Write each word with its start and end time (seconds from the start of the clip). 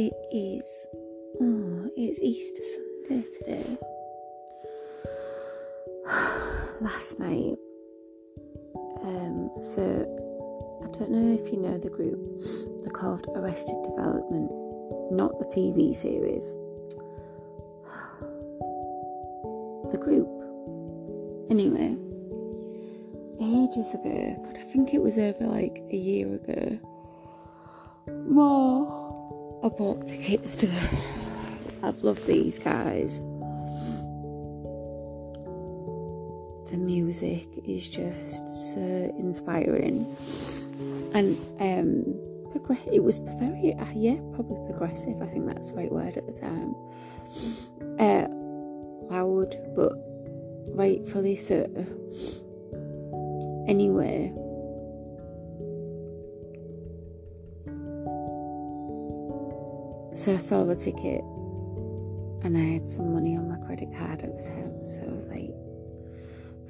it 0.00 0.14
is. 0.32 0.86
Oh, 1.42 1.90
it's 1.94 2.20
Easter 2.22 2.62
Sunday 2.64 3.28
today. 3.38 3.76
Last 6.80 7.18
night, 7.20 7.58
um, 9.02 9.50
so 9.60 9.82
I 10.82 10.88
don't 10.98 11.10
know 11.10 11.34
if 11.34 11.52
you 11.52 11.58
know 11.58 11.76
the 11.76 11.90
group. 11.90 12.18
They're 12.80 12.90
called 12.90 13.26
Arrested 13.34 13.76
Development, 13.84 14.50
not 15.12 15.38
the 15.38 15.44
TV 15.44 15.94
series. 15.94 16.58
The 19.90 19.98
group. 19.98 20.28
Anyway, 21.50 21.96
ages 23.42 23.92
ago, 23.92 24.40
God, 24.44 24.56
I 24.56 24.62
think 24.72 24.94
it 24.94 25.02
was 25.02 25.18
over 25.18 25.46
like 25.46 25.82
a 25.90 25.96
year 25.96 26.32
ago. 26.36 26.78
More, 28.28 28.99
I 29.62 29.68
bought 29.68 30.06
tickets 30.06 30.54
to. 30.56 30.70
I've 31.82 32.02
loved 32.02 32.26
these 32.26 32.58
guys. 32.58 33.20
The 36.70 36.76
music 36.76 37.46
is 37.66 37.88
just 37.88 38.72
so 38.72 38.80
inspiring, 39.18 40.16
and 41.12 41.36
um, 41.60 42.04
progress. 42.52 42.80
It 42.92 43.02
was 43.02 43.18
very, 43.18 43.74
uh, 43.74 43.86
yeah, 43.94 44.16
probably 44.34 44.64
progressive. 44.70 45.20
I 45.20 45.26
think 45.26 45.46
that's 45.46 45.72
the 45.72 45.76
right 45.76 45.92
word 45.92 46.16
at 46.16 46.26
the 46.26 46.32
time. 46.32 46.74
Uh, 47.98 48.28
loud, 49.12 49.56
but 49.76 49.92
rightfully 50.74 51.36
so. 51.36 51.66
Anyway, 53.68 54.32
so 60.20 60.34
I 60.34 60.36
saw 60.36 60.64
the 60.64 60.76
ticket 60.76 61.22
and 62.44 62.54
I 62.54 62.74
had 62.74 62.90
some 62.90 63.14
money 63.14 63.38
on 63.38 63.48
my 63.48 63.56
credit 63.66 63.88
card 63.96 64.20
at 64.20 64.36
the 64.36 64.44
time, 64.46 64.86
so 64.86 65.02
I 65.02 65.14
was 65.14 65.26
like, 65.28 65.48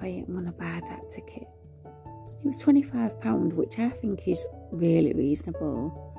right, 0.01 0.25
I'm 0.25 0.37
gonna 0.37 0.53
buy 0.53 0.81
that 0.89 1.11
ticket. 1.11 1.49
It 1.85 2.45
was 2.45 2.57
£25, 2.59 3.55
which 3.55 3.77
I 3.81 3.89
think 3.89 4.29
is 4.29 4.47
really 4.71 5.13
reasonable. 5.15 6.15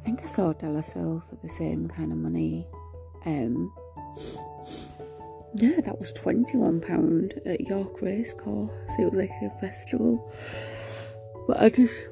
I 0.00 0.04
think 0.04 0.22
I 0.22 0.26
saw 0.26 0.54
La 0.62 0.80
Soul 0.80 1.20
for 1.28 1.34
the 1.42 1.48
same 1.48 1.88
kind 1.88 2.12
of 2.12 2.18
money. 2.18 2.64
Um, 3.26 3.74
yeah, 5.54 5.80
that 5.80 5.98
was 5.98 6.12
£21 6.12 7.44
at 7.44 7.62
York 7.62 8.00
Racecourse. 8.00 8.70
It 9.00 9.12
was 9.12 9.14
like 9.14 9.32
a 9.42 9.50
festival. 9.58 10.32
But 11.48 11.60
I 11.60 11.70
just. 11.70 12.08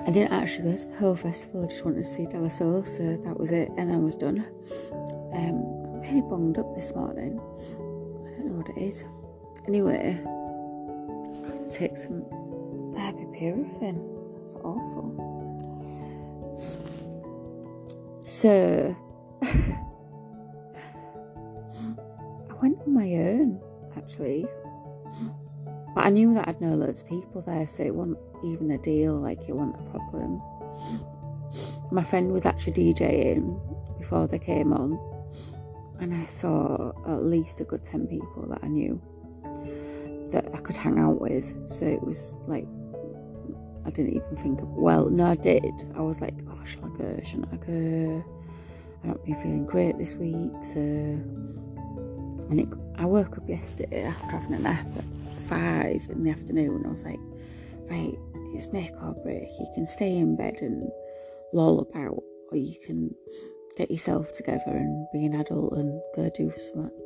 I 0.00 0.10
didn't 0.10 0.32
actually 0.32 0.72
go 0.72 0.76
to 0.76 0.86
the 0.86 0.96
whole 0.96 1.16
festival, 1.16 1.64
I 1.64 1.68
just 1.68 1.84
wanted 1.84 1.98
to 1.98 2.04
see 2.04 2.26
De 2.26 2.50
Soul, 2.50 2.84
so 2.84 3.16
that 3.18 3.38
was 3.38 3.52
it, 3.52 3.70
and 3.76 3.92
I 3.92 3.96
was 3.96 4.16
done. 4.16 4.44
Um, 5.32 5.62
I'm 5.94 6.00
really 6.00 6.20
bunged 6.22 6.58
up 6.58 6.74
this 6.74 6.94
morning. 6.94 7.38
I 7.38 8.36
don't 8.36 8.46
know 8.46 8.56
what 8.56 8.68
it 8.76 8.82
is. 8.82 9.04
Anyway, 9.68 10.20
I 10.20 11.46
have 11.48 11.64
to 11.64 11.70
take 11.72 11.96
some 11.96 12.24
happy 12.96 13.18
ibuprofen. 13.18 14.36
That's 14.36 14.56
awful. 14.56 15.14
So, 18.20 18.96
I 19.42 19.76
went 22.60 22.78
on 22.84 22.94
my 22.94 23.14
own, 23.14 23.60
actually. 23.96 24.48
But 25.94 26.06
I 26.06 26.10
knew 26.10 26.34
that 26.34 26.48
I'd 26.48 26.60
know 26.60 26.74
loads 26.74 27.02
of 27.02 27.08
people 27.08 27.42
there, 27.42 27.66
so 27.66 27.84
it 27.84 27.94
wasn't 27.94 28.18
even 28.42 28.70
a 28.72 28.78
deal, 28.78 29.14
like, 29.14 29.48
it 29.48 29.54
wasn't 29.54 29.76
a 29.80 29.90
problem. 29.90 30.42
My 31.92 32.02
friend 32.02 32.32
was 32.32 32.44
actually 32.44 32.72
DJing 32.72 33.60
before 33.98 34.26
they 34.26 34.38
came 34.38 34.72
on, 34.72 34.98
and 36.00 36.12
I 36.12 36.26
saw 36.26 36.92
at 37.06 37.22
least 37.22 37.60
a 37.60 37.64
good 37.64 37.84
10 37.84 38.08
people 38.08 38.46
that 38.48 38.58
I 38.62 38.68
knew 38.68 39.00
that 40.30 40.52
I 40.52 40.58
could 40.58 40.76
hang 40.76 40.98
out 40.98 41.20
with. 41.20 41.54
So 41.70 41.86
it 41.86 42.02
was 42.02 42.36
like, 42.48 42.66
I 43.86 43.90
didn't 43.90 44.14
even 44.14 44.36
think 44.36 44.60
of, 44.62 44.68
well, 44.70 45.08
no, 45.08 45.26
I 45.26 45.36
did. 45.36 45.72
I 45.94 46.00
was 46.00 46.20
like, 46.20 46.34
oh, 46.50 46.64
shall 46.64 46.86
I 46.86 46.88
go? 46.98 47.20
Shouldn't 47.22 47.52
I 47.52 47.56
go? 47.56 48.24
I 49.02 49.06
don't 49.06 49.24
be 49.24 49.34
feeling 49.34 49.66
great 49.66 49.96
this 49.98 50.16
week, 50.16 50.52
so. 50.62 50.80
And 50.80 52.60
it, 52.60 52.68
I 52.96 53.06
woke 53.06 53.36
up 53.36 53.48
yesterday 53.48 54.04
after 54.04 54.38
having 54.38 54.54
a 54.54 54.58
nap 54.58 54.86
at 54.96 55.36
five 55.36 56.06
in 56.10 56.24
the 56.24 56.30
afternoon. 56.30 56.84
I 56.86 56.90
was 56.90 57.04
like, 57.04 57.18
right, 57.90 58.16
it's 58.54 58.72
make 58.72 58.92
or 59.02 59.14
break. 59.24 59.48
You 59.58 59.66
can 59.74 59.86
stay 59.86 60.16
in 60.16 60.36
bed 60.36 60.60
and 60.60 60.90
loll 61.52 61.80
about, 61.80 62.22
or 62.50 62.56
you 62.56 62.76
can 62.86 63.14
get 63.76 63.90
yourself 63.90 64.32
together 64.32 64.62
and 64.66 65.06
be 65.12 65.26
an 65.26 65.34
adult 65.34 65.72
and 65.74 66.00
go 66.14 66.30
do 66.34 66.50
something. 66.56 67.03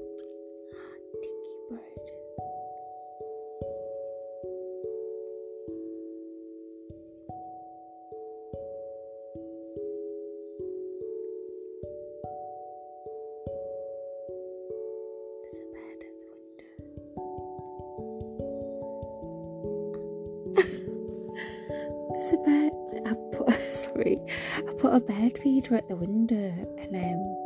A 22.33 22.37
bed. 22.44 22.72
I 23.06 23.15
put 23.37 23.53
sorry, 23.77 24.19
I 24.56 24.72
put 24.78 24.93
a 24.93 25.00
bed 25.00 25.39
feeder 25.39 25.77
at 25.77 25.89
the 25.89 25.97
window 25.97 26.53
and 26.78 26.94
um 26.94 27.39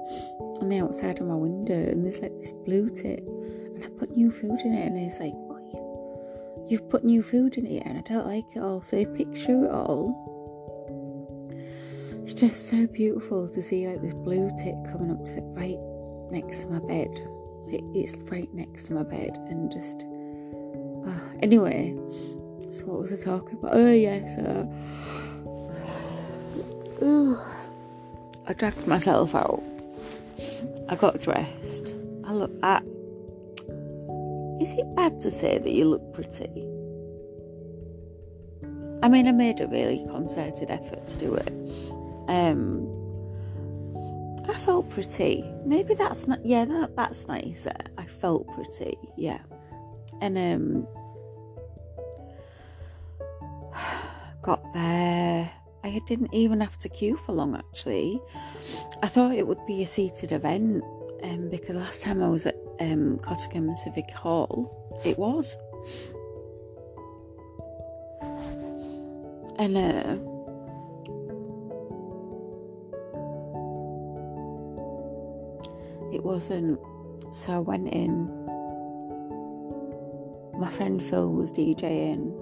on 0.60 0.68
the 0.68 0.80
outside 0.80 1.20
of 1.20 1.26
my 1.26 1.34
window, 1.34 1.74
and 1.74 2.04
there's 2.04 2.20
like 2.20 2.36
this 2.40 2.52
blue 2.52 2.90
tit, 2.90 3.20
and 3.20 3.84
I 3.84 3.88
put 3.98 4.16
new 4.16 4.30
food 4.30 4.60
in 4.64 4.74
it, 4.74 4.86
and 4.86 4.98
it's 4.98 5.20
like, 5.20 5.34
you've 6.68 6.88
put 6.88 7.04
new 7.04 7.22
food 7.22 7.58
in 7.58 7.66
it, 7.66 7.84
and 7.84 7.98
I 7.98 8.00
don't 8.02 8.26
like 8.26 8.44
it 8.56 8.60
all. 8.60 8.80
So 8.80 9.04
through 9.04 9.66
it 9.66 9.70
all. 9.72 10.30
It's 12.24 12.34
just 12.34 12.68
so 12.68 12.86
beautiful 12.86 13.48
to 13.48 13.60
see 13.60 13.86
like 13.86 14.00
this 14.00 14.14
blue 14.14 14.50
tit 14.56 14.74
coming 14.90 15.10
up 15.10 15.22
to 15.24 15.32
the 15.32 15.42
right 15.42 15.78
next 16.30 16.62
to 16.62 16.70
my 16.70 16.78
bed. 16.78 17.10
Like 17.66 17.82
it's 17.94 18.14
right 18.30 18.52
next 18.54 18.84
to 18.84 18.94
my 18.94 19.02
bed, 19.02 19.36
and 19.48 19.70
just 19.70 20.04
uh, 21.06 21.38
anyway. 21.40 21.96
So 22.72 22.86
what 22.86 23.00
was 23.00 23.12
I 23.12 23.16
talking 23.16 23.58
about? 23.58 23.74
Oh 23.74 23.92
yeah, 23.92 24.26
so 24.26 24.72
Ooh. 27.02 27.38
I 28.46 28.54
dragged 28.54 28.86
myself 28.86 29.34
out. 29.34 29.62
I 30.88 30.96
got 30.96 31.20
dressed. 31.20 31.96
I 32.24 32.32
look 32.32 32.50
at. 32.62 32.82
Is 34.62 34.72
it 34.72 34.96
bad 34.96 35.20
to 35.20 35.30
say 35.30 35.58
that 35.58 35.70
you 35.70 35.84
look 35.84 36.14
pretty? 36.14 36.66
I 39.02 39.08
mean, 39.08 39.28
I 39.28 39.32
made 39.32 39.60
a 39.60 39.66
really 39.66 40.06
concerted 40.06 40.70
effort 40.70 41.06
to 41.08 41.18
do 41.18 41.34
it. 41.34 41.52
Um, 42.28 42.88
I 44.48 44.54
felt 44.54 44.88
pretty. 44.88 45.44
Maybe 45.66 45.94
that's 45.94 46.26
not. 46.26 46.42
Yeah, 46.44 46.64
that, 46.64 46.96
that's 46.96 47.28
nicer. 47.28 47.76
I 47.98 48.06
felt 48.06 48.46
pretty. 48.54 48.96
Yeah, 49.16 49.40
and 50.22 50.38
um, 50.38 50.86
there. 54.72 55.50
I 55.84 56.00
didn't 56.06 56.32
even 56.32 56.60
have 56.60 56.78
to 56.78 56.88
queue 56.88 57.16
for 57.16 57.32
long 57.32 57.56
actually. 57.56 58.20
I 59.02 59.08
thought 59.08 59.32
it 59.34 59.46
would 59.46 59.64
be 59.66 59.82
a 59.82 59.86
seated 59.86 60.32
event 60.32 60.84
um, 61.22 61.48
because 61.50 61.76
last 61.76 62.02
time 62.02 62.22
I 62.22 62.28
was 62.28 62.46
at 62.46 62.56
um, 62.80 63.18
Cottingham 63.18 63.74
Civic 63.76 64.10
Hall, 64.10 64.70
it 65.04 65.18
was. 65.18 65.56
And 69.58 69.76
uh, 69.76 70.16
it 76.12 76.22
wasn't. 76.24 76.78
So 77.32 77.54
I 77.54 77.58
went 77.58 77.88
in. 77.88 78.26
My 80.58 80.70
friend 80.70 81.02
Phil 81.02 81.32
was 81.32 81.50
DJing, 81.50 82.32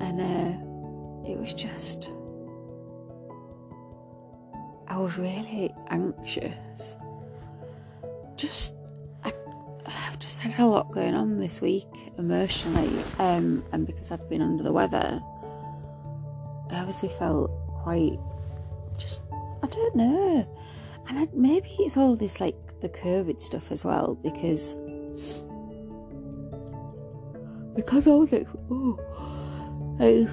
and 0.00 0.20
uh, 0.20 0.71
it 1.26 1.38
was 1.38 1.52
just. 1.52 2.10
I 4.88 4.98
was 4.98 5.16
really 5.16 5.72
anxious. 5.88 6.96
Just, 8.36 8.74
I, 9.24 9.32
I've 9.86 10.18
just 10.18 10.40
had 10.40 10.58
a 10.58 10.66
lot 10.66 10.92
going 10.92 11.14
on 11.14 11.38
this 11.38 11.60
week 11.62 11.88
emotionally, 12.18 13.02
um, 13.18 13.64
and 13.72 13.86
because 13.86 14.10
I'd 14.10 14.28
been 14.28 14.42
under 14.42 14.62
the 14.62 14.72
weather, 14.72 15.22
I 16.70 16.78
obviously 16.80 17.08
felt 17.08 17.50
quite 17.82 18.18
just, 18.98 19.22
I 19.62 19.66
don't 19.66 19.96
know. 19.96 20.58
And 21.08 21.20
I, 21.20 21.28
maybe 21.32 21.70
it's 21.78 21.96
all 21.96 22.14
this 22.14 22.40
like 22.40 22.80
the 22.80 22.88
COVID 22.88 23.40
stuff 23.40 23.72
as 23.72 23.84
well, 23.84 24.14
because 24.22 24.76
because 27.74 28.06
I 28.06 28.10
was 28.10 28.30
like, 28.32 28.48
oh, 28.70 28.98
I 30.02 30.26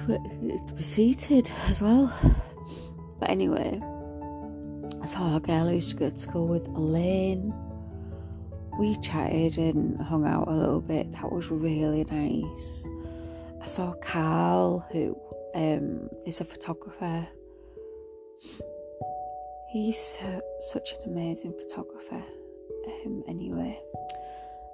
was 0.74 0.84
seated 0.84 1.52
as 1.68 1.80
well. 1.80 2.12
But 3.20 3.30
anyway, 3.30 3.80
I 5.00 5.06
saw 5.06 5.36
a 5.36 5.40
girl 5.40 5.68
who 5.68 5.76
used 5.76 5.90
to 5.90 5.96
go 5.96 6.10
to 6.10 6.18
school 6.18 6.48
with 6.48 6.66
Elaine. 6.66 7.54
We 8.80 8.96
chatted 8.96 9.58
and 9.58 10.00
hung 10.00 10.26
out 10.26 10.48
a 10.48 10.50
little 10.50 10.80
bit. 10.80 11.12
That 11.12 11.30
was 11.30 11.52
really 11.52 12.02
nice. 12.10 12.84
I 13.62 13.66
saw 13.66 13.92
Carl, 14.02 14.84
who 14.90 15.16
um, 15.54 16.10
is 16.26 16.40
a 16.40 16.44
photographer. 16.44 17.28
He's 19.68 20.18
uh, 20.20 20.40
such 20.72 20.94
an 20.94 21.12
amazing 21.12 21.52
photographer. 21.56 22.24
Um, 23.06 23.22
anyway, 23.28 23.80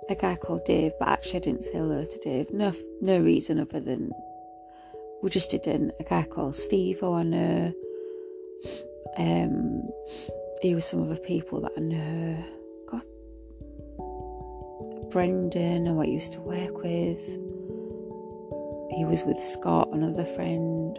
a 0.09 0.15
guy 0.15 0.37
called 0.37 0.65
Dave, 0.65 0.93
but 0.99 1.09
actually 1.09 1.41
I 1.41 1.41
didn't 1.41 1.65
say 1.65 1.75
hello 1.75 2.03
to 2.03 2.19
Dave. 2.23 2.51
No, 2.51 2.73
no 3.03 3.19
reason 3.19 3.61
other 3.61 3.81
than 3.81 4.13
we 5.27 5.31
just 5.31 5.51
didn't. 5.51 5.91
A 5.99 6.05
guy 6.05 6.23
called 6.23 6.55
Steve, 6.55 7.03
I 7.03 7.25
know. 7.25 7.75
Um, 9.19 9.83
he 10.63 10.73
was 10.73 10.85
some 10.85 11.03
other 11.03 11.19
people 11.19 11.63
that 11.63 11.73
I 11.77 11.81
know. 11.81 12.45
God, 12.89 13.03
Brendan, 15.11 15.85
who 15.87 16.01
I 16.01 16.05
used 16.05 16.31
to 16.35 16.41
work 16.41 16.81
with. 16.81 17.19
He 18.97 19.05
was 19.05 19.25
with 19.25 19.43
Scott, 19.43 19.89
another 19.93 20.25
friend. 20.25 20.97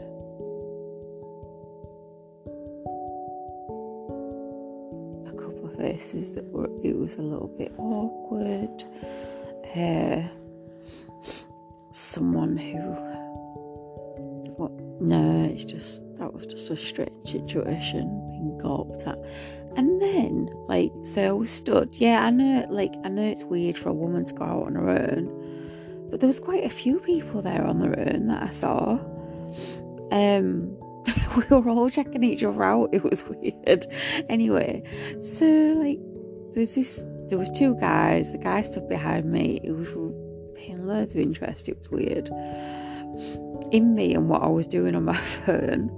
A 5.25 5.31
couple 5.37 5.69
of 5.71 5.77
faces 5.77 6.33
that 6.33 6.43
were, 6.51 6.69
it 6.83 6.97
was 6.97 7.15
a 7.15 7.21
little 7.21 7.47
bit 7.47 7.71
awkward. 7.77 8.83
Uh, 9.73 10.21
someone 11.91 12.57
who? 12.57 13.16
No, 14.99 15.49
it's 15.53 15.65
just 15.65 16.01
that 16.17 16.33
was 16.33 16.45
just 16.45 16.69
a 16.71 16.75
strange 16.75 17.31
situation 17.31 18.01
being 18.29 18.59
gawped 18.61 19.07
at. 19.07 19.17
And 19.75 20.01
then, 20.01 20.49
like, 20.67 20.91
so 21.03 21.21
I 21.21 21.31
was 21.31 21.51
stood. 21.51 21.95
Yeah, 21.97 22.23
I 22.23 22.31
know, 22.31 22.65
like, 22.69 22.93
I 23.03 23.09
know 23.09 23.23
it's 23.23 23.43
weird 23.43 23.77
for 23.77 23.89
a 23.89 23.93
woman 23.93 24.25
to 24.25 24.33
go 24.33 24.43
out 24.43 24.65
on 24.65 24.75
her 24.75 24.89
own 24.89 25.47
but 26.09 26.19
there 26.19 26.27
was 26.27 26.39
quite 26.39 26.63
a 26.63 26.69
few 26.69 26.99
people 26.99 27.41
there 27.41 27.65
on 27.65 27.79
their 27.79 27.97
own 27.99 28.27
that 28.27 28.43
I 28.43 28.49
saw. 28.49 28.99
Um, 30.11 30.77
we 31.35 31.43
were 31.49 31.69
all 31.69 31.89
checking 31.89 32.23
each 32.23 32.43
other 32.43 32.63
out. 32.63 32.89
It 32.93 33.03
was 33.03 33.25
weird. 33.27 33.85
Anyway, 34.29 34.83
so 35.21 35.45
like, 35.45 35.99
there's 36.53 36.75
this. 36.75 37.03
There 37.29 37.37
was 37.37 37.49
two 37.49 37.75
guys. 37.75 38.31
The 38.31 38.37
guy 38.37 38.61
stood 38.61 38.87
behind 38.87 39.29
me. 39.29 39.59
It 39.63 39.71
was 39.71 39.89
paying 40.55 40.87
loads 40.87 41.13
of 41.13 41.19
interest. 41.19 41.67
It 41.67 41.77
was 41.77 41.89
weird. 41.89 42.29
In 43.71 43.95
me 43.95 44.13
and 44.13 44.29
what 44.29 44.43
I 44.43 44.47
was 44.47 44.67
doing 44.67 44.95
on 44.95 45.05
my 45.05 45.17
phone, 45.45 45.91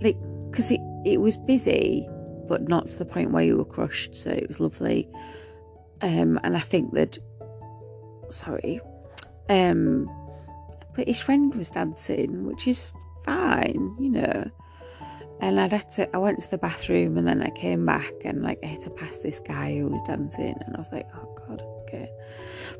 like, 0.00 0.16
because 0.50 0.70
it 0.70 0.80
it 1.04 1.20
was 1.20 1.36
busy, 1.36 2.08
but 2.48 2.68
not 2.68 2.86
to 2.88 2.98
the 2.98 3.04
point 3.04 3.30
where 3.30 3.44
you 3.44 3.56
were 3.56 3.64
crushed. 3.64 4.16
So 4.16 4.30
it 4.30 4.48
was 4.48 4.58
lovely. 4.60 5.08
Um, 6.00 6.40
and 6.42 6.56
I 6.56 6.60
think 6.60 6.94
that. 6.94 7.18
Sorry, 8.30 8.80
um, 9.48 10.10
but 10.94 11.06
his 11.06 11.20
friend 11.20 11.54
was 11.54 11.70
dancing, 11.70 12.44
which 12.44 12.66
is 12.66 12.92
fine, 13.24 13.96
you 13.98 14.10
know. 14.10 14.50
And 15.40 15.60
I'd 15.60 15.72
had 15.72 15.90
to, 15.92 16.14
I 16.14 16.18
went 16.18 16.38
to 16.40 16.50
the 16.50 16.58
bathroom 16.58 17.18
and 17.18 17.26
then 17.26 17.42
I 17.42 17.50
came 17.50 17.84
back 17.84 18.12
and 18.24 18.42
like 18.42 18.60
I 18.62 18.66
had 18.66 18.80
to 18.82 18.90
pass 18.90 19.18
this 19.18 19.40
guy 19.40 19.76
who 19.76 19.88
was 19.88 20.00
dancing, 20.02 20.56
and 20.64 20.74
I 20.74 20.78
was 20.78 20.92
like, 20.92 21.06
oh 21.14 21.36
god, 21.46 21.62
okay. 21.82 22.10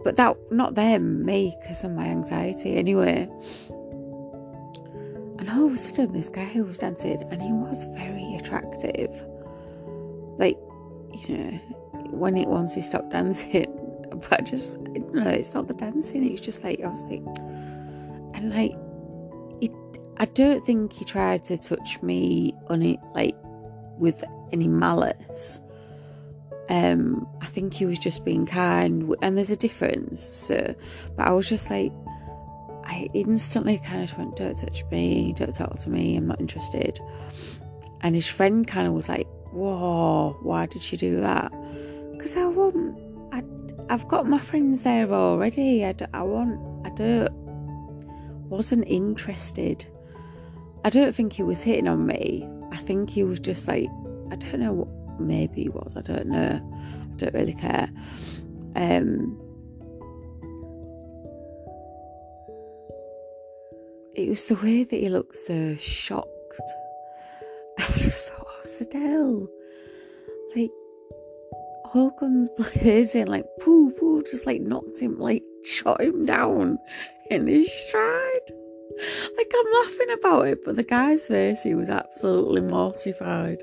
But 0.03 0.17
that, 0.17 0.37
not 0.51 0.75
them, 0.75 1.25
me, 1.25 1.57
because 1.61 1.85
of 1.85 1.93
my 1.93 2.07
anxiety. 2.07 2.77
Anyway, 2.77 3.29
and 5.47 5.59
all 5.59 5.67
of 5.67 5.75
a 5.75 5.79
sudden, 5.79 6.15
this 6.15 6.31
guy 6.31 6.47
who 6.47 6.65
was 6.65 6.79
dancing, 6.79 7.23
and 7.31 7.43
he 7.43 7.53
was 7.53 7.85
very 7.93 8.35
attractive. 8.37 9.11
Like, 10.39 10.57
you 11.13 11.37
know, 11.37 11.51
when 12.11 12.39
it 12.39 12.49
once 12.49 12.75
he 12.75 12.81
stopped 12.81 13.11
dancing, 13.11 13.67
but 14.11 14.33
I 14.33 14.43
just 14.43 14.79
no, 14.79 15.29
it's 15.29 15.53
not 15.53 15.69
the 15.69 15.75
dancing. 15.75 16.25
It's 16.31 16.41
just 16.41 16.65
like 16.65 16.81
I 16.81 16.89
was 16.89 17.03
like, 17.03 17.23
and 18.35 18.55
like, 18.55 18.73
it. 19.61 19.71
I 20.17 20.25
don't 20.25 20.65
think 20.65 20.95
he 20.95 21.05
tried 21.05 21.45
to 21.45 21.59
touch 21.59 22.03
me 22.03 22.55
on 22.69 22.83
it 22.83 22.99
like 23.15 23.37
with 23.99 24.25
any 24.51 24.67
malice. 24.67 25.61
Um, 26.71 27.29
I 27.43 27.47
think 27.47 27.75
he 27.75 27.85
was 27.85 27.99
just 27.99 28.25
being 28.25 28.47
kind, 28.47 29.15
and 29.21 29.37
there's 29.37 29.51
a 29.51 29.57
difference. 29.57 30.23
So, 30.23 30.75
but 31.17 31.27
I 31.27 31.33
was 31.33 31.47
just 31.47 31.69
like, 31.69 31.93
I 32.85 33.09
instantly 33.15 33.79
kind 33.79 34.03
of 34.03 34.17
went, 34.19 34.37
"Don't 34.37 34.59
touch 34.59 34.85
me, 34.91 35.33
don't 35.37 35.55
talk 35.55 35.79
to 35.81 35.91
me, 35.91 36.17
I'm 36.17 36.27
not 36.27 36.41
interested." 36.41 37.01
And 38.03 38.15
his 38.15 38.29
friend 38.29 38.67
kind 38.67 38.87
of 38.87 38.93
was 38.93 39.09
like, 39.09 39.27
"Whoa, 39.53 40.37
why 40.43 40.67
did 40.67 40.83
she 40.83 40.97
do 40.97 41.17
that?" 41.21 41.53
Because 42.13 42.37
I 42.37 42.47
want 42.47 42.99
I, 43.35 43.43
I've 43.89 44.07
got 44.07 44.29
my 44.29 44.39
friends 44.39 44.85
there 44.85 45.13
already. 45.13 45.85
I, 45.85 45.93
d- 45.93 46.07
I 46.15 46.23
want, 46.23 46.87
I 46.87 46.91
don't, 46.91 47.33
wasn't 48.49 48.87
interested. 48.87 49.85
I 50.85 50.91
don't 50.91 51.13
think 51.13 51.33
he 51.33 51.43
was 51.43 51.63
hitting 51.63 51.89
on 51.89 52.07
me. 52.07 52.49
I 52.71 52.77
think 52.77 53.11
he 53.11 53.25
was 53.25 53.41
just 53.41 53.67
like, 53.67 53.89
I 54.31 54.37
don't 54.37 54.61
know 54.61 54.73
what, 54.73 55.21
maybe 55.21 55.63
he 55.63 55.69
was, 55.69 55.97
I 55.97 56.03
don't 56.03 56.27
know. 56.27 56.61
I 57.13 57.17
don't 57.17 57.35
really 57.35 57.55
care. 57.55 57.91
Um, 58.77 59.41
it 64.15 64.29
was 64.29 64.47
the 64.47 64.57
way 64.57 64.85
that 64.85 64.97
he 64.97 65.09
looked 65.09 65.37
so 65.37 65.77
shocked. 65.77 66.75
I 67.79 67.93
just 67.97 68.29
thought, 68.29 68.47
oh, 68.49 68.63
Sadell, 68.65 69.49
like, 70.55 70.71
all 71.95 72.11
guns 72.11 72.49
blazing, 72.57 73.27
like 73.27 73.47
poo 73.61 73.93
poo, 73.93 74.23
just 74.23 74.47
like 74.47 74.61
knocked 74.61 74.99
him, 74.99 75.19
like 75.19 75.43
shot 75.65 76.01
him 76.01 76.27
down 76.27 76.79
in 77.31 77.47
his 77.47 77.73
stride. 77.73 78.51
Like 79.37 79.53
I'm 79.57 79.73
laughing 79.83 80.17
about 80.19 80.47
it, 80.47 80.65
but 80.65 80.77
the 80.77 80.85
guy's 80.85 81.27
face, 81.27 81.63
he 81.63 81.75
was 81.75 81.89
absolutely 81.89 82.61
mortified. 82.61 83.63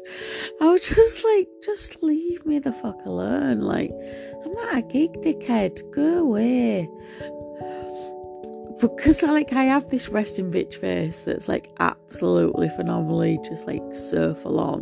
I 0.60 0.70
was 0.72 0.82
just 0.82 1.24
like, 1.24 1.48
just 1.64 2.04
leave 2.04 2.46
me 2.46 2.60
the 2.60 2.74
fuck 2.74 3.06
alone. 3.06 3.62
Like, 3.62 3.92
I'm 4.46 4.52
not 4.52 4.78
a 4.78 4.82
gig, 4.82 5.14
dickhead. 5.22 5.80
Go 5.92 6.20
away. 6.20 6.90
Because 8.82 9.24
I 9.24 9.30
like 9.30 9.54
I 9.54 9.66
have 9.66 9.90
this 9.90 10.10
resting 10.10 10.52
bitch 10.52 10.76
face 10.76 11.22
that's 11.22 11.48
like 11.48 11.72
absolutely 11.80 12.70
phenomenally 12.70 13.40
just 13.46 13.68
like 13.68 13.84
so 13.94 14.34
full 14.34 14.60
on. 14.60 14.82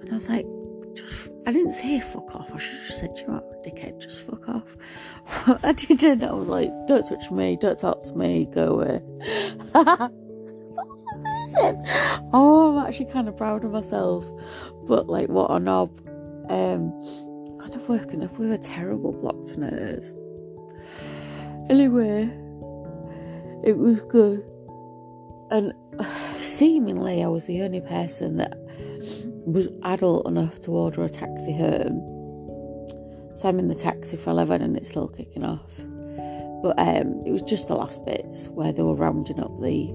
And 0.00 0.10
I 0.10 0.14
was 0.14 0.28
like, 0.28 0.46
just 0.94 1.30
I 1.46 1.52
didn't 1.52 1.72
say 1.72 1.98
fuck 2.00 2.34
off. 2.34 2.50
I 2.52 2.58
should 2.58 2.74
have 2.74 2.86
just 2.86 3.00
said, 3.00 3.16
you 3.16 3.26
know 3.26 3.34
what, 3.34 3.64
dickhead, 3.64 4.00
just 4.00 4.22
fuck 4.22 4.48
off. 4.48 4.76
But 5.46 5.64
I 5.64 5.72
didn't. 5.72 6.22
I 6.22 6.32
was 6.32 6.48
like, 6.48 6.70
don't 6.86 7.02
touch 7.02 7.30
me, 7.30 7.56
don't 7.56 7.78
talk 7.78 8.02
to 8.04 8.16
me, 8.16 8.46
go 8.52 8.74
away. 8.74 9.00
That's 9.72 11.04
amazing. 11.14 11.84
Oh, 12.32 12.78
I'm 12.78 12.86
actually 12.86 13.10
kind 13.10 13.28
of 13.28 13.36
proud 13.36 13.64
of 13.64 13.70
myself. 13.70 14.30
But 14.86 15.08
like, 15.08 15.28
what 15.28 15.50
a 15.50 15.58
knob. 15.58 15.90
Um, 16.50 16.92
kind 17.58 17.74
of 17.74 17.88
working 17.88 18.22
up 18.22 18.38
with 18.38 18.52
a 18.52 18.58
terrible 18.58 19.12
block 19.12 19.46
to 19.46 19.60
nose. 19.60 20.12
Anyway, 21.70 22.28
it 23.64 23.76
was 23.76 24.00
good. 24.02 24.44
And 25.50 25.72
seemingly, 26.36 27.22
I 27.22 27.26
was 27.26 27.46
the 27.46 27.62
only 27.62 27.80
person 27.80 28.36
that 28.36 28.56
was 29.46 29.68
adult 29.82 30.26
enough 30.28 30.60
to 30.62 30.72
order 30.72 31.04
a 31.04 31.08
taxi 31.08 31.52
home. 31.52 32.06
So 33.34 33.48
I'm 33.48 33.58
in 33.58 33.68
the 33.68 33.74
taxi 33.74 34.16
for 34.16 34.30
11 34.30 34.62
and 34.62 34.76
it's 34.76 34.90
still 34.90 35.08
kicking 35.08 35.44
off. 35.44 35.78
But 36.62 36.78
um, 36.78 37.22
it 37.24 37.30
was 37.30 37.42
just 37.42 37.68
the 37.68 37.74
last 37.74 38.04
bits 38.04 38.48
where 38.50 38.72
they 38.72 38.82
were 38.82 38.94
rounding 38.94 39.40
up 39.40 39.60
the 39.60 39.88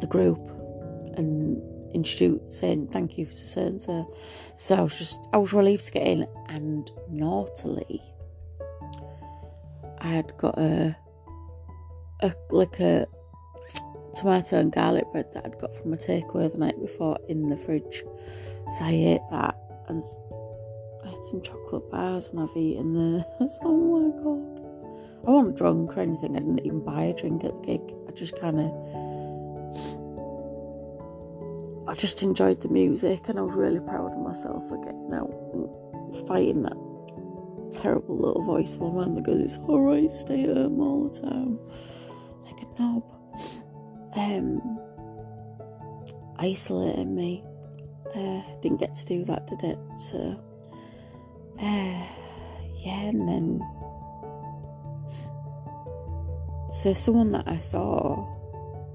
the 0.00 0.06
group 0.06 0.38
and 1.16 1.62
introducing 1.94 2.50
saying 2.50 2.88
thank 2.88 3.16
you 3.16 3.24
to 3.24 3.32
so 3.32 3.60
and 3.62 3.80
so. 3.80 4.14
So 4.56 4.76
I 4.76 4.80
was 4.82 4.98
just 4.98 5.26
I 5.32 5.38
was 5.38 5.52
relieved 5.54 5.86
to 5.86 5.92
get 5.92 6.06
in 6.06 6.26
and 6.48 6.90
naughtily 7.08 8.02
I 9.98 10.08
had 10.08 10.36
got 10.36 10.58
a 10.58 10.96
a 12.24 12.34
like 12.50 12.80
a 12.80 13.06
tomato 14.14 14.58
and 14.60 14.72
garlic 14.72 15.10
bread 15.12 15.32
that 15.32 15.44
I'd 15.44 15.58
got 15.58 15.74
from 15.74 15.92
a 15.92 15.96
takeaway 15.96 16.50
the 16.50 16.58
night 16.58 16.80
before 16.80 17.18
in 17.28 17.48
the 17.48 17.56
fridge. 17.56 18.02
So 18.78 18.84
I 18.84 18.92
ate 18.92 19.20
that 19.30 19.56
and 19.88 20.02
I 21.04 21.08
had 21.08 21.24
some 21.24 21.42
chocolate 21.42 21.90
bars 21.90 22.28
and 22.28 22.40
I've 22.40 22.56
eaten 22.56 22.94
this. 23.40 23.58
oh 23.62 24.10
my 24.10 24.22
god. 24.22 24.54
I 25.26 25.30
wasn't 25.30 25.56
drunk 25.56 25.96
or 25.96 26.00
anything. 26.00 26.36
I 26.36 26.40
didn't 26.40 26.66
even 26.66 26.84
buy 26.84 27.04
a 27.04 27.14
drink 27.14 27.44
at 27.44 27.52
the 27.62 27.66
gig. 27.66 27.80
I 28.08 28.12
just 28.12 28.38
kind 28.40 28.60
of. 28.60 28.70
I 31.86 31.94
just 31.94 32.22
enjoyed 32.22 32.60
the 32.62 32.68
music 32.68 33.28
and 33.28 33.38
I 33.38 33.42
was 33.42 33.54
really 33.54 33.80
proud 33.80 34.12
of 34.12 34.18
myself 34.18 34.68
for 34.68 34.78
getting 34.78 35.12
out 35.12 35.30
and 35.52 36.26
fighting 36.26 36.62
that 36.62 36.76
terrible 37.72 38.16
little 38.16 38.42
voice 38.42 38.76
of 38.76 38.82
my 38.82 39.04
man 39.04 39.14
that 39.14 39.24
goes, 39.24 39.40
It's 39.40 39.56
alright, 39.58 40.10
stay 40.10 40.44
home 40.44 40.80
all 40.80 41.08
the 41.08 41.20
time. 41.20 41.58
Like 42.64 42.78
knob 42.78 43.02
um, 44.16 44.80
isolating 46.38 47.14
me. 47.14 47.44
uh, 48.14 48.42
didn't 48.60 48.78
get 48.78 48.94
to 48.96 49.04
do 49.04 49.24
that, 49.24 49.46
did 49.46 49.62
it? 49.64 49.78
So, 49.98 50.40
uh, 51.60 52.04
yeah, 52.76 53.08
and 53.08 53.28
then 53.28 53.60
so 56.70 56.92
someone 56.92 57.32
that 57.32 57.46
I 57.46 57.58
saw, 57.58 58.26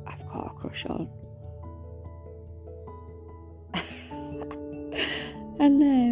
I've 0.08 0.26
got 0.28 0.48
a 0.48 0.50
crush 0.50 0.86
on. 0.86 1.10
and 5.60 5.84
I 5.84 6.09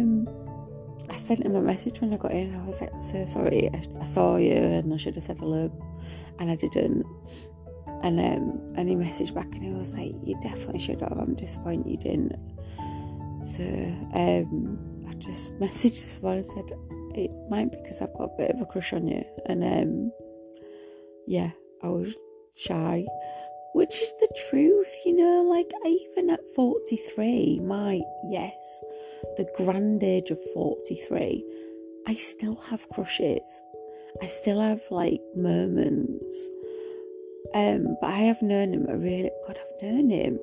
sent 1.28 1.44
him 1.44 1.56
a 1.56 1.60
message 1.60 2.00
when 2.00 2.14
I 2.14 2.16
got 2.16 2.32
in. 2.32 2.56
I 2.56 2.62
was 2.64 2.80
like, 2.80 2.98
so 2.98 3.26
sorry, 3.26 3.68
I, 3.74 3.82
I 4.00 4.04
saw 4.04 4.36
you 4.36 4.54
and 4.54 4.94
I 4.94 4.96
should 4.96 5.14
have 5.14 5.24
said 5.24 5.38
hello, 5.38 5.70
and 6.38 6.50
I 6.50 6.56
didn't. 6.56 7.04
And 8.02 8.18
um, 8.18 8.74
and 8.76 8.88
he 8.88 8.94
messaged 8.94 9.34
back 9.34 9.48
and 9.52 9.62
he 9.62 9.70
was 9.70 9.92
like, 9.92 10.14
"You 10.24 10.38
definitely 10.40 10.78
should 10.78 11.00
have. 11.02 11.18
I'm 11.18 11.34
disappointed 11.34 11.90
you 11.90 11.98
didn't." 11.98 12.36
So 13.44 13.64
um, 14.14 14.78
I 15.06 15.12
just 15.14 15.58
messaged 15.60 16.02
this 16.04 16.20
one 16.22 16.38
and 16.38 16.46
said, 16.46 16.72
"It 17.14 17.30
might 17.50 17.70
be 17.72 17.76
because 17.76 18.00
I've 18.00 18.14
got 18.14 18.30
a 18.32 18.36
bit 18.38 18.50
of 18.52 18.62
a 18.62 18.66
crush 18.66 18.94
on 18.94 19.06
you." 19.06 19.22
And 19.46 19.62
um, 19.62 20.12
yeah, 21.26 21.50
I 21.82 21.88
was 21.88 22.16
shy, 22.56 23.04
which 23.74 24.00
is 24.00 24.12
the 24.20 24.28
truth, 24.50 24.94
you 25.04 25.16
know. 25.16 25.42
Like 25.42 25.70
even 25.86 26.30
at 26.30 26.40
43, 26.54 27.60
my 27.64 28.00
yes, 28.28 28.84
the 29.36 29.48
grand 29.56 30.02
age 30.02 30.30
of 30.30 30.38
43, 30.54 31.44
I 32.06 32.14
still 32.14 32.56
have 32.70 32.88
crushes. 32.88 33.62
I 34.22 34.26
still 34.26 34.60
have 34.60 34.82
like 34.90 35.20
moments 35.36 36.50
um, 37.54 37.96
but 38.00 38.10
I 38.10 38.18
have 38.18 38.42
known 38.42 38.74
him 38.74 38.86
a 38.88 38.96
really 38.96 39.30
God, 39.46 39.58
I've 39.58 39.82
known 39.82 40.10
him. 40.10 40.38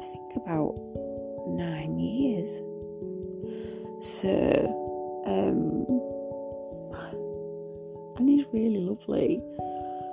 I 0.00 0.06
think 0.06 0.36
about 0.36 0.74
nine 1.46 1.98
years. 1.98 2.60
So, 3.98 5.22
um, 5.26 5.86
and 8.18 8.28
he's 8.28 8.46
really 8.52 8.80
lovely. 8.80 9.40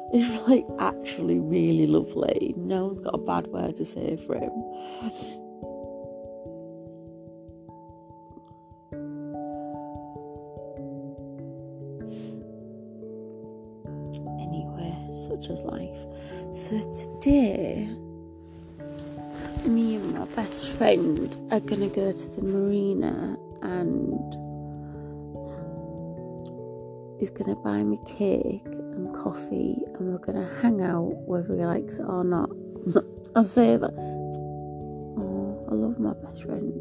He's 0.12 0.40
like 0.48 0.66
actually 0.80 1.38
really 1.38 1.86
lovely. 1.86 2.56
No 2.58 2.88
one's 2.88 3.00
got 3.00 3.14
a 3.14 3.20
bad 3.20 3.46
word 3.48 3.76
to 3.76 3.86
say 3.86 4.18
for 4.18 4.34
him. 4.36 4.50
Anyway, 14.40 14.98
such 15.12 15.50
is 15.50 15.62
life. 15.62 16.00
So 16.54 16.82
today, 16.96 17.88
me 19.68 19.96
and 19.98 20.14
my 20.16 20.26
best 20.36 20.70
friend 20.70 21.36
are 21.52 21.60
gonna 21.60 21.88
go 21.88 22.12
to 22.12 22.30
the 22.30 22.42
marina 22.42 23.38
and 23.62 24.34
he's 27.20 27.30
gonna 27.30 27.56
buy 27.58 27.84
me 27.84 28.00
cake 28.08 28.66
and 29.06 29.16
coffee 29.16 29.78
and 29.96 30.12
we're 30.12 30.20
gonna 30.20 30.50
hang 30.62 30.82
out 30.82 31.16
whether 31.26 31.56
he 31.56 31.66
likes 31.66 31.98
it 31.98 32.06
or 32.06 32.24
not. 32.24 32.50
I'll 33.36 33.44
say 33.44 33.78
that. 33.78 33.94
Oh, 35.18 35.68
I 35.72 35.74
love 35.74 36.00
my 36.00 36.14
best 36.14 36.44
friend. 36.44 36.74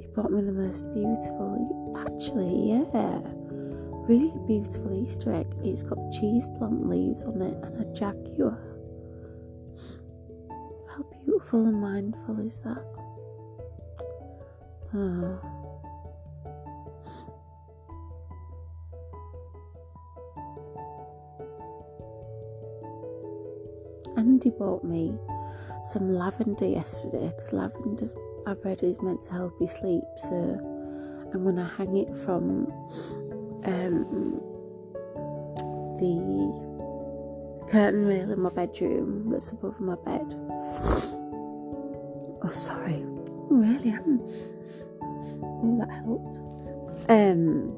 He 0.00 0.06
bought 0.14 0.32
me 0.32 0.42
the 0.42 0.52
most 0.52 0.82
beautiful. 0.92 1.94
Actually, 2.06 2.72
yeah 2.72 3.20
really 4.08 4.32
beautiful 4.46 4.92
Easter 4.94 5.32
egg. 5.32 5.46
It's 5.62 5.82
got 5.82 5.98
cheese 6.12 6.46
plant 6.58 6.88
leaves 6.88 7.24
on 7.24 7.40
it 7.40 7.56
and 7.62 7.80
a 7.80 7.94
jaguar. 7.94 8.58
How 10.88 11.02
beautiful 11.24 11.66
and 11.66 11.80
mindful 11.80 12.40
is 12.40 12.60
that? 12.60 12.84
Oh. 14.94 15.61
Andy 24.44 24.58
bought 24.58 24.82
me 24.82 25.16
some 25.84 26.12
lavender 26.12 26.66
yesterday 26.66 27.32
because 27.36 27.52
lavender, 27.52 28.06
I've 28.44 28.58
read 28.64 28.82
is 28.82 29.00
meant 29.00 29.22
to 29.24 29.32
help 29.32 29.54
you 29.60 29.68
sleep. 29.68 30.02
So 30.16 30.34
I'm 31.32 31.44
gonna 31.44 31.64
hang 31.64 31.96
it 31.96 32.16
from 32.16 32.66
um, 33.64 34.40
the 35.96 37.68
curtain 37.70 38.04
rail 38.04 38.32
in 38.32 38.40
my 38.40 38.50
bedroom 38.50 39.30
that's 39.30 39.52
above 39.52 39.80
my 39.80 39.94
bed. 40.04 40.34
Oh, 42.42 42.50
sorry. 42.52 43.04
Oh, 43.04 43.46
really 43.50 43.90
am. 43.90 44.20
Oh, 45.00 45.78
that 45.78 45.90
helped. 46.04 46.40
Um, 47.08 47.76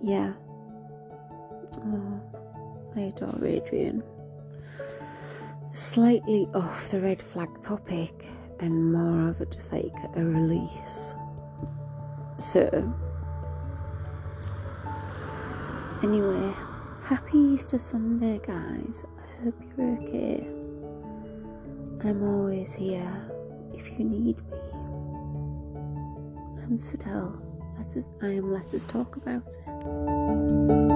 yeah. 0.00 0.32
Oh, 1.84 2.20
I 2.94 3.00
adore 3.00 3.44
Adrian. 3.44 4.04
Slightly 5.74 6.48
off 6.54 6.90
the 6.90 7.00
red 7.00 7.20
flag 7.20 7.60
topic 7.60 8.26
and 8.60 8.92
more 8.92 9.28
of 9.28 9.40
it 9.40 9.50
just 9.50 9.72
like 9.72 9.92
a 10.16 10.24
release. 10.24 11.14
So, 12.38 12.94
Anyway, 16.04 16.52
happy 17.02 17.38
Easter 17.38 17.78
Sunday, 17.78 18.38
guys. 18.46 19.06
I 19.16 19.44
hope 19.44 19.54
you're 19.74 19.98
okay. 20.02 20.46
I'm 22.04 22.22
always 22.22 22.74
here 22.74 23.10
if 23.72 23.98
you 23.98 24.04
need 24.04 24.36
me. 24.50 24.58
I'm 26.62 26.76
Sidel. 26.76 27.40
Let 27.78 27.96
us, 27.96 28.12
I 28.20 28.26
am 28.26 28.52
Let 28.52 28.74
Us 28.74 28.84
Talk 28.84 29.16
About 29.16 29.48
It. 29.66 30.93